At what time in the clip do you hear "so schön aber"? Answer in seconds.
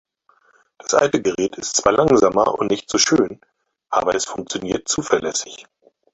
2.89-4.15